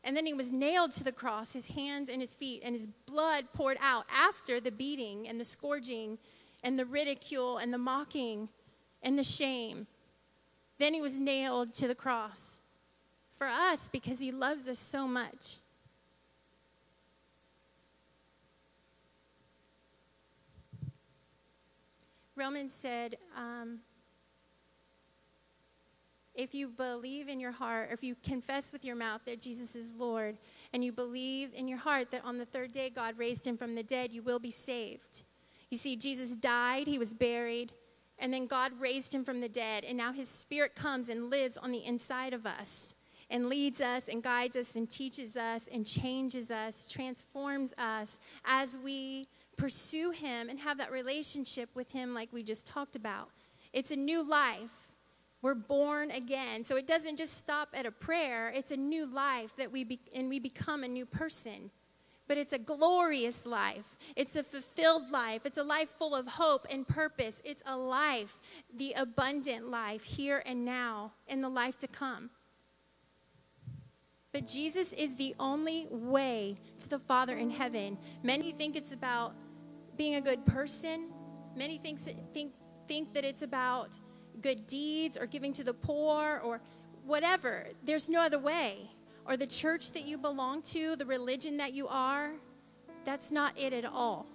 [0.05, 2.87] And then he was nailed to the cross, his hands and his feet, and his
[2.87, 6.19] blood poured out after the beating and the scourging
[6.63, 8.49] and the ridicule and the mocking
[9.03, 9.87] and the shame.
[10.79, 12.61] Then he was nailed to the cross
[13.33, 15.57] for us because he loves us so much.
[22.37, 23.81] Romans said, um,
[26.35, 29.77] if you believe in your heart, or if you confess with your mouth that Jesus
[29.77, 30.37] is Lord,
[30.73, 33.77] and you believe in your heart that on the third day God raised him from
[33.77, 35.23] the dead, you will be saved.
[35.71, 37.73] You see, Jesus died, he was buried,
[38.19, 41.57] and then God raised him from the dead, and now his spirit comes and lives
[41.57, 42.95] on the inside of us
[43.31, 48.77] and leads us and guides us and teaches us and changes us, transforms us as
[48.77, 49.27] we
[49.57, 53.29] pursue him and have that relationship with him like we just talked about.
[53.73, 54.89] It's a new life.
[55.43, 56.65] We're born again.
[56.65, 60.01] So it doesn't just stop at a prayer, it's a new life that we be,
[60.15, 61.71] and we become a new person.
[62.27, 63.99] But it's a glorious life.
[64.17, 65.45] It's a fulfilled life.
[65.45, 67.43] It's a life full of hope and purpose.
[67.45, 68.39] It's a life,
[68.75, 72.31] the abundant life here and now and the life to come.
[74.33, 77.99] But Jesus is the only way to the Father in heaven.
[78.23, 79.35] Many think it's about
[79.97, 81.11] being a good person.
[81.57, 81.99] Many think,
[82.33, 82.53] think,
[82.89, 83.99] think that it's about
[84.41, 86.61] good deeds or giving to the poor or
[87.05, 87.67] whatever.
[87.85, 88.91] There's no other way.
[89.27, 92.33] Or the church that you belong to, the religion that you are,
[93.05, 94.27] that's not it at all.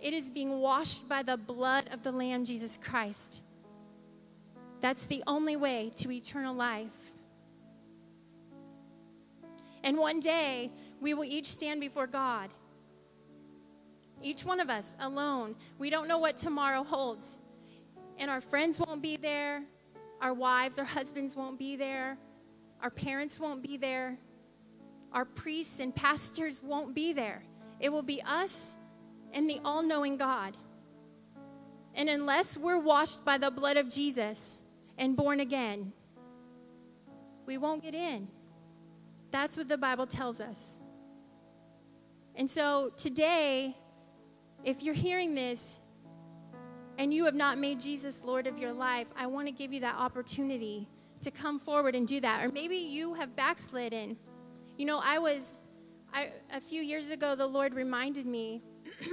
[0.00, 3.42] It is being washed by the blood of the Lamb, Jesus Christ.
[4.80, 7.12] That's the only way to eternal life.
[9.82, 10.70] And one day,
[11.00, 12.50] we will each stand before God.
[14.22, 15.56] Each one of us alone.
[15.78, 17.38] We don't know what tomorrow holds.
[18.18, 19.62] and our friends won't be there,
[20.20, 22.16] our wives, our husbands won't be there,
[22.82, 24.16] our parents won't be there,
[25.12, 27.42] our priests and pastors won't be there.
[27.80, 28.74] It will be us
[29.32, 30.56] and the all knowing God.
[31.94, 34.58] And unless we're washed by the blood of Jesus
[34.98, 35.92] and born again,
[37.46, 38.28] we won't get in.
[39.30, 40.78] That's what the Bible tells us.
[42.34, 43.76] And so today,
[44.66, 45.80] if you're hearing this
[46.98, 49.80] and you have not made Jesus Lord of your life, I want to give you
[49.80, 50.88] that opportunity
[51.22, 52.44] to come forward and do that.
[52.44, 54.16] Or maybe you have backslidden.
[54.76, 55.56] You know, I was,
[56.12, 58.60] I, a few years ago, the Lord reminded me.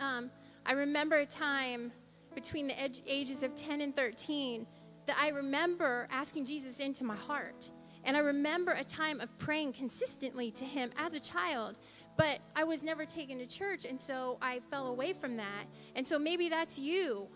[0.00, 0.30] um,
[0.64, 1.90] I remember a time
[2.36, 4.64] between the ed- ages of 10 and 13
[5.06, 7.68] that I remember asking Jesus into my heart.
[8.04, 11.78] And I remember a time of praying consistently to Him as a child.
[12.18, 15.64] But I was never taken to church, and so I fell away from that.
[15.94, 17.28] And so maybe that's you.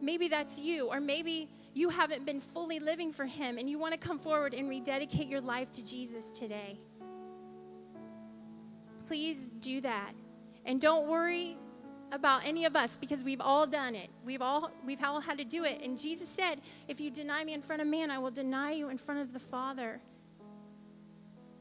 [0.00, 0.86] Maybe that's you.
[0.86, 4.54] Or maybe you haven't been fully living for Him and you want to come forward
[4.54, 6.78] and rededicate your life to Jesus today.
[9.08, 10.12] Please do that.
[10.64, 11.56] And don't worry
[12.12, 14.10] about any of us because we've all done it.
[14.24, 15.82] We've all we've all had to do it.
[15.82, 18.90] And Jesus said, "If you deny me in front of man, I will deny you
[18.90, 20.00] in front of the Father."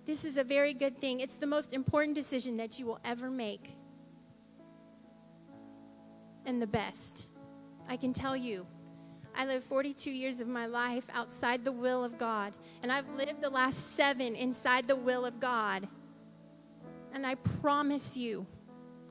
[0.07, 1.19] This is a very good thing.
[1.19, 3.71] It's the most important decision that you will ever make.
[6.45, 7.27] And the best.
[7.89, 8.65] I can tell you.
[9.35, 13.41] I lived 42 years of my life outside the will of God, and I've lived
[13.41, 15.87] the last 7 inside the will of God.
[17.13, 18.47] And I promise you,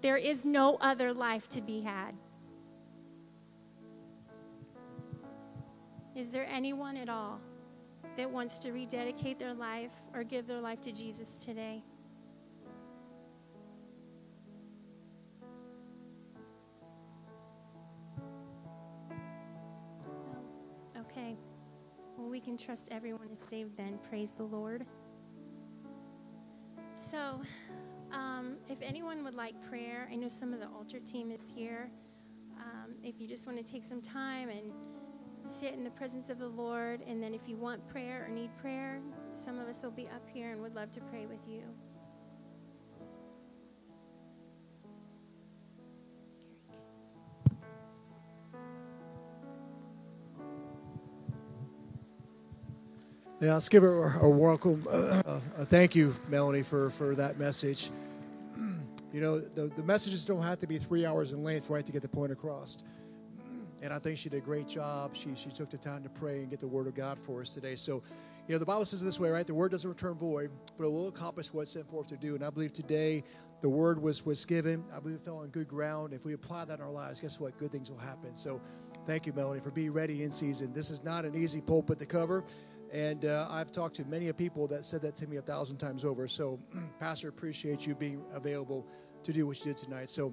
[0.00, 2.12] there is no other life to be had.
[6.16, 7.38] Is there anyone at all
[8.16, 11.80] that wants to rededicate their life or give their life to Jesus today?
[20.98, 21.36] Okay.
[22.16, 23.98] Well, we can trust everyone is saved then.
[24.08, 24.86] Praise the Lord.
[26.94, 27.40] So,
[28.12, 31.90] um, if anyone would like prayer, I know some of the altar team is here.
[32.58, 34.72] Um, if you just want to take some time and
[35.48, 38.50] sit in the presence of the Lord, and then if you want prayer or need
[38.58, 39.00] prayer,
[39.34, 41.62] some of us will be up here and would love to pray with you.
[53.38, 54.86] Yeah, let's give her a welcome.
[54.90, 55.22] Uh,
[55.58, 57.90] a thank you, Melanie, for, for that message.
[59.12, 61.92] You know, the, the messages don't have to be three hours in length, right, to
[61.92, 62.76] get the point across.
[63.82, 65.14] And I think she did a great job.
[65.14, 67.54] She, she took the time to pray and get the word of God for us
[67.54, 67.74] today.
[67.74, 68.02] So,
[68.48, 69.46] you know, the Bible says this way, right?
[69.46, 72.34] The word doesn't return void, but it will accomplish what it's sent forth to do.
[72.34, 73.24] And I believe today
[73.60, 74.84] the word was, was given.
[74.94, 76.12] I believe it fell on good ground.
[76.12, 77.58] If we apply that in our lives, guess what?
[77.58, 78.34] Good things will happen.
[78.34, 78.60] So,
[79.04, 80.72] thank you, Melanie, for being ready in season.
[80.72, 82.44] This is not an easy pulpit to cover.
[82.92, 86.04] And uh, I've talked to many people that said that to me a thousand times
[86.04, 86.28] over.
[86.28, 86.58] So,
[87.00, 88.86] Pastor, appreciate you being available
[89.22, 90.08] to do what you did tonight.
[90.08, 90.32] So,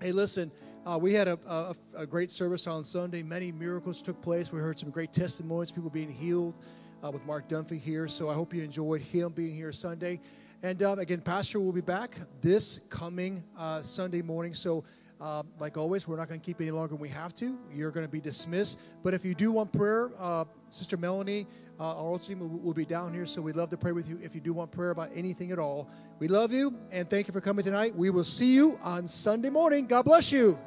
[0.00, 0.50] hey, listen,
[0.86, 3.22] uh, we had a, a, a, great service on Sunday.
[3.22, 4.50] Many miracles took place.
[4.52, 6.54] We heard some great testimonies, people being healed
[7.04, 8.08] uh, with Mark Dunphy here.
[8.08, 10.20] So, I hope you enjoyed him being here Sunday.
[10.62, 14.54] And uh, again, Pastor will be back this coming uh, Sunday morning.
[14.54, 14.84] So,
[15.20, 17.58] uh, like always, we're not going to keep any longer than we have to.
[17.72, 18.80] You're going to be dismissed.
[19.02, 21.46] But if you do want prayer, uh, Sister Melanie,
[21.78, 24.34] uh, our team will, be down here, so we'd love to pray with you if
[24.34, 25.88] you do want prayer about anything at all.
[26.18, 27.94] We love you, and thank you for coming tonight.
[27.94, 29.86] We will see you on Sunday morning.
[29.86, 30.58] God bless you.